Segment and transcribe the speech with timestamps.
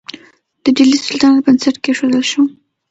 [0.63, 2.41] د ډیلي سلطنت بنسټ کیښودل شو.